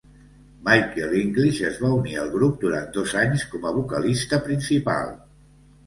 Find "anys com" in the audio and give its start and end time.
3.23-3.71